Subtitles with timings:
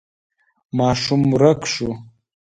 [0.77, 1.89] ماشوم ورک شو.